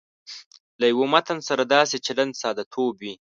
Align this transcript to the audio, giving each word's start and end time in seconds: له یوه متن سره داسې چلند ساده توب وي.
له 0.79 0.85
یوه 0.91 1.05
متن 1.13 1.37
سره 1.49 1.63
داسې 1.75 1.97
چلند 2.05 2.33
ساده 2.41 2.63
توب 2.73 2.93
وي. 3.03 3.13